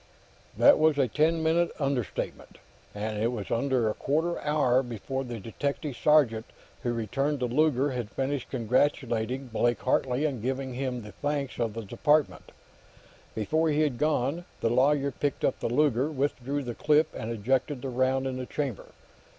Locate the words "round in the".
17.89-18.47